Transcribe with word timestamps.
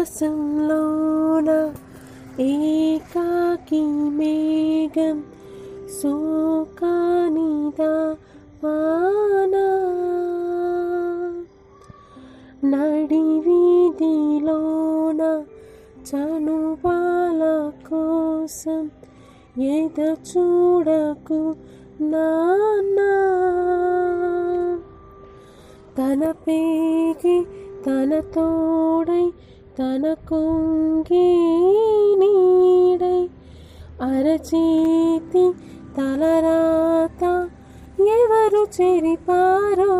ఆకాశంలోన 0.00 1.48
ఏకాకి 2.42 3.80
మేఘం 4.18 5.18
సోకానిదా 6.02 7.90
వానా 8.62 9.66
నడివీధిలోన 12.64 13.42
వీధిలోన 16.00 17.42
కోసం 17.90 18.82
ఎద 19.60 20.00
చూడకు 20.30 21.40
నాన్నా. 22.10 23.12
తన 25.98 26.22
పేగి 26.30 27.38
తన 27.86 28.12
తోడై 28.34 29.26
తన 29.79 30.13
కొంగి 30.27 31.27
నీడై 32.21 33.19
అరచేతి 34.07 35.45
తలరాత 35.97 37.23
ఎవరు 38.11 38.63
చెరిపారో 38.75 39.93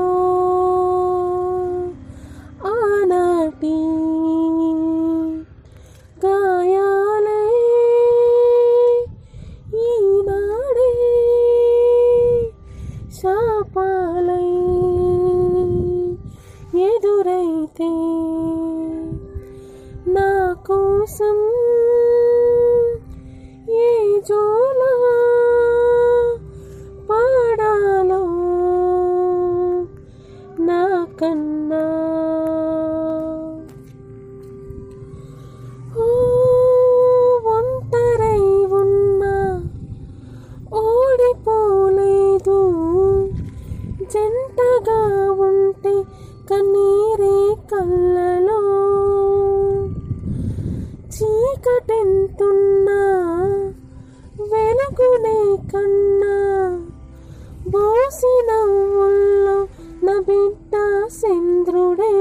కోసం 21.11 21.39
ఏ 23.77 23.87
జోలా 24.29 24.91
పాడాలో 27.09 28.21
నా 30.67 30.81
కన్నా? 31.21 31.83
ఒంటరై 37.55 38.45
ఉన్నా 38.81 39.35
ఓడిపోలేదు. 40.83 42.61
జంటగా 44.15 45.01
ఉంటే 45.49 45.97
కన్నీరే 46.51 47.37
కళ్ళలో 47.73 48.60
చీకటెంతున్నా? 51.21 53.01
వెలుగునే 54.41 55.57
కన్నా? 55.73 56.37
బోసిన 57.69 58.53
నవ్వుల్లో 58.53 59.69
నా 60.07 60.21
బిడ్డ 60.21 60.75
చంద్రుడే. 61.19 62.17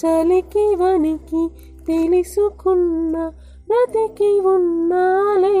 చలికి 0.00 0.66
వనికి 0.80 1.42
తెలుసుకున్న 1.86 3.16
బ్రతికి 3.68 4.30
ఉన్నాలే. 4.54 5.58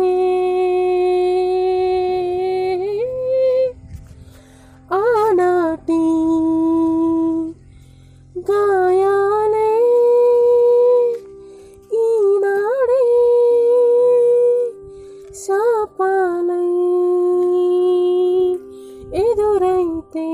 ఎదురైతే 19.20 20.28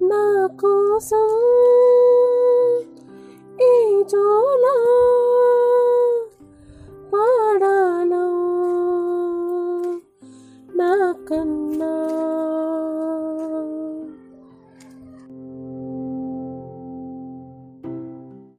నా 0.00 0.24
కోసం 0.58 1.26